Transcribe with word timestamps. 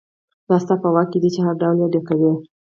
دا 0.47 0.55
ستا 0.63 0.75
په 0.83 0.87
واک 0.93 1.07
کې 1.11 1.19
دي 1.23 1.29
چې 1.35 1.39
هر 1.45 1.55
ډول 1.61 1.77
یې 1.81 1.87
ډکوئ. 1.93 2.31